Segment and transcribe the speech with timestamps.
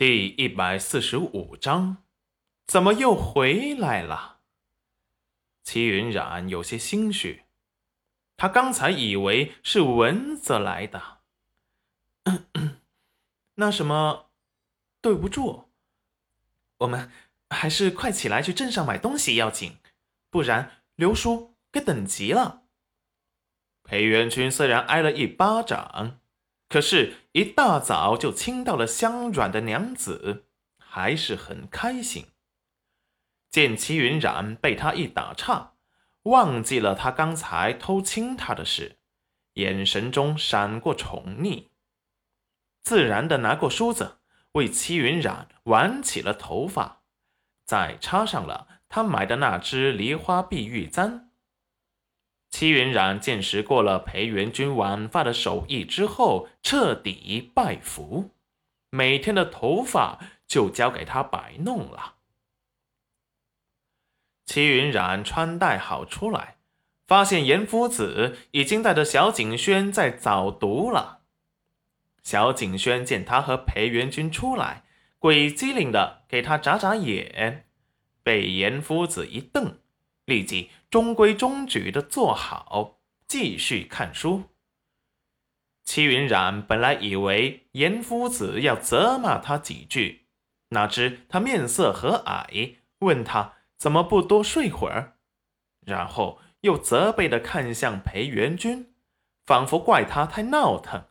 [0.00, 1.98] 第一百四十五章，
[2.66, 4.38] 怎么又回来了？
[5.62, 7.44] 齐云冉有些心虚，
[8.38, 11.18] 他刚才以为是蚊子来的。
[13.56, 14.30] 那什么，
[15.02, 15.64] 对不住，
[16.78, 17.12] 我们
[17.50, 19.76] 还是快起来去镇上买东西要紧，
[20.30, 22.62] 不然刘叔该等急了。
[23.84, 26.18] 裴元君虽然挨了一巴掌，
[26.70, 30.46] 可是，一大早就亲到了香软的娘子，
[30.78, 32.26] 还是很开心。
[33.48, 35.74] 见齐云冉被他一打岔，
[36.24, 38.98] 忘记了他刚才偷亲他的事，
[39.54, 41.68] 眼神中闪过宠溺，
[42.82, 44.18] 自然的拿过梳子
[44.52, 47.02] 为齐云冉挽起了头发，
[47.64, 51.29] 再插上了他买的那支梨花碧玉簪。
[52.50, 58.30] 戚云染见识过了裴元君挽发的手艺之后，彻底拜服，
[58.90, 62.16] 每天的头发就交给他摆弄了。
[64.44, 66.56] 戚云染穿戴好出来，
[67.06, 71.20] 发现严夫子已经带着小景轩在早读了。
[72.24, 74.82] 小景轩见他和裴元君出来，
[75.20, 77.66] 鬼机灵的给他眨眨眼，
[78.24, 79.78] 被严夫子一瞪。
[80.26, 84.42] 立即中规中矩的坐好，继续看书。
[85.84, 90.26] 戚云染本来以为严夫子要责骂他几句，
[90.70, 95.18] 哪知他面色和蔼，问他怎么不多睡会儿，
[95.86, 98.92] 然后又责备的看向裴元君，
[99.46, 101.04] 仿佛怪他太闹腾。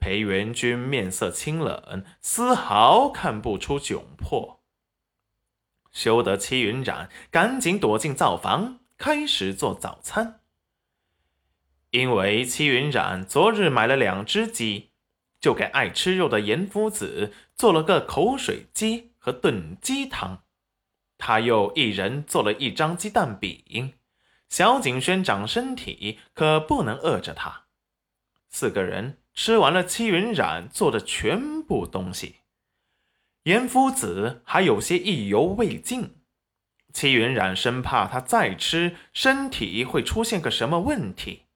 [0.00, 4.59] 裴元君面色清冷，丝毫看不出窘迫。
[5.92, 10.40] 羞得戚云染赶紧躲进灶房，开始做早餐。
[11.90, 14.90] 因为戚云染昨日买了两只鸡，
[15.40, 20.44] 就给爱吃肉的严夫子做了个口水鸡和炖鸡汤。
[21.18, 23.94] 他又一人做了一张鸡蛋饼。
[24.48, 27.66] 小景轩长身体，可不能饿着他。
[28.48, 32.36] 四个人吃完了戚云染做的全部东西。
[33.44, 36.16] 严夫子还有些意犹未尽，
[36.92, 41.46] 戚云染生怕他再吃，身体会出现个什么问题。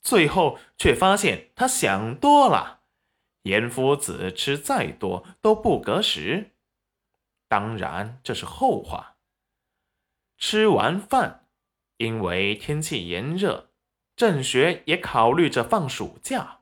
[0.00, 2.80] 最后却发现他想多了，
[3.42, 6.52] 严夫子吃再多都不隔食。
[7.48, 9.16] 当然这是后话。
[10.38, 11.48] 吃完饭，
[11.98, 13.72] 因为天气炎热，
[14.16, 16.60] 郑学也考虑着放暑假。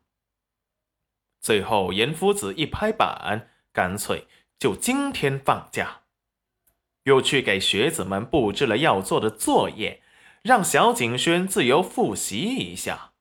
[1.40, 4.26] 最后严夫子一拍板，干脆。
[4.58, 6.00] 就今天放假，
[7.04, 10.02] 又去给学子们布置了要做的作业，
[10.42, 13.12] 让小景轩自由复习一下。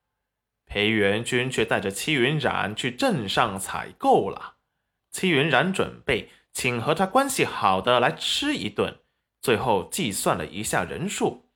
[0.65, 4.55] 裴元君却带着戚云染去镇上采购了。
[5.11, 8.99] 戚云染准备请和他关系好的来吃一顿，
[9.39, 11.51] 最后计算了一下人数，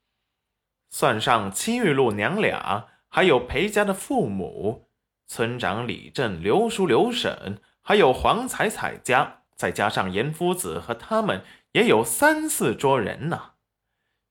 [0.91, 4.87] 算上戚玉露娘俩，还有裴家的父母、
[5.25, 9.40] 村长李正、刘叔、刘婶，还有黄彩彩家。
[9.61, 13.51] 再加上严夫子和他们，也有三四桌人呢。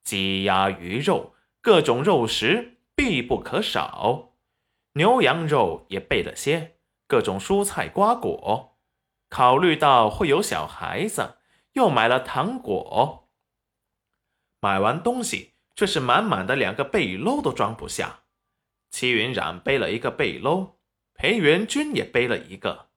[0.03, 4.33] 鸡鸭鱼肉，各种肉食必不可少。
[4.95, 8.77] 牛羊肉也备了些，各种蔬菜瓜果。
[9.29, 11.37] 考虑到会有小孩子，
[11.75, 13.29] 又买了糖果。
[14.59, 18.23] 买完东西，却是满满的两个背篓都装不下。
[18.91, 20.73] 齐云染背了一个背篓，
[21.15, 22.90] 裴元君也背了一个。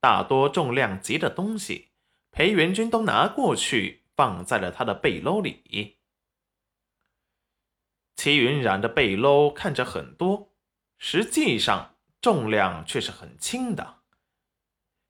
[0.00, 1.88] 大多重量级的东西，
[2.30, 5.98] 裴元君都拿过去放在了他的背篓里。
[8.16, 10.52] 齐云染的背篓看着很多，
[10.98, 14.02] 实际上重量却是很轻的。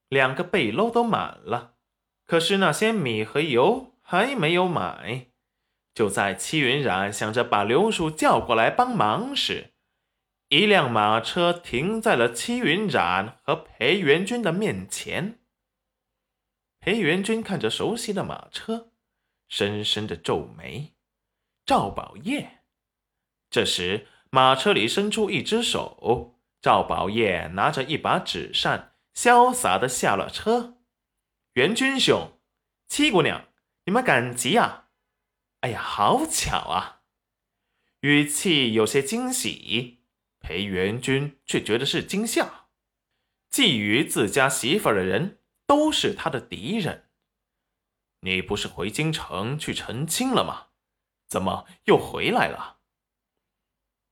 [0.09, 1.75] 两个背篓都满了，
[2.25, 5.27] 可是那些米和油还没有买。
[5.95, 9.73] 就在齐云染想着把刘叔叫过来帮忙时，
[10.49, 15.41] 一辆马车停在了戚云染和裴元君的面前。
[16.81, 18.93] 裴元君看着熟悉的马车，
[19.47, 20.95] 深深的皱眉。
[21.67, 22.63] 赵宝业。
[23.51, 30.79] 这时，马车里伸出一只手，赵宝业拿着一把纸扇，潇洒的下了车。
[31.55, 32.41] 元君兄，
[32.87, 33.49] 戚姑娘，
[33.85, 34.89] 你们赶集啊？
[35.61, 37.03] 哎呀，好巧啊！
[38.01, 39.98] 语气有些惊喜。
[40.41, 42.69] 裴元君却觉得是惊吓，
[43.51, 47.09] 觊觎自家媳妇的人都是他的敌人。
[48.21, 50.69] 你不是回京城去成亲了吗？
[51.29, 52.79] 怎么又回来了？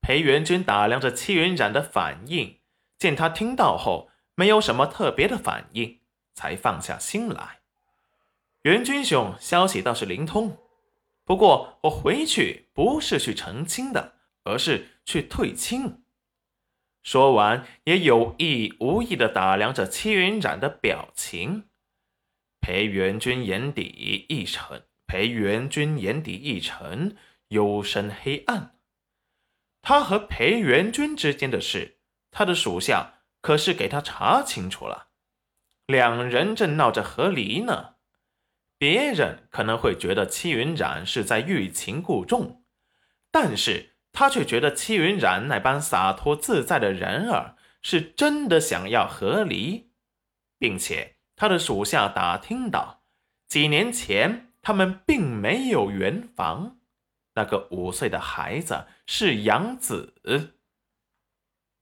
[0.00, 2.60] 裴元君打量着戚云染的反应，
[2.98, 6.00] 见他听到后没有什么特别的反应，
[6.34, 7.60] 才放下心来。
[8.62, 10.58] 元君兄消息倒是灵通，
[11.24, 16.04] 不过我回去不是去成亲的，而是去退亲。
[17.06, 21.68] 说完，也有意无意地打量着戚云染的表情。
[22.60, 27.16] 裴元君眼底一沉，裴元君眼底一沉，
[27.50, 28.80] 幽深黑暗。
[29.82, 32.00] 他和裴元君之间的事，
[32.32, 35.10] 他的属下可是给他查清楚了。
[35.86, 37.94] 两人正闹着和离呢。
[38.78, 42.64] 别人可能会觉得戚云染是在欲擒故纵，
[43.30, 49.90] 但是他却觉得戚云染那般洒脱自在的人儿，是真的想要和离，
[50.58, 51.16] 并且。
[51.36, 53.02] 他的属下打听到，
[53.46, 56.78] 几年前他们并没有圆房，
[57.34, 60.14] 那个五岁的孩子是养子。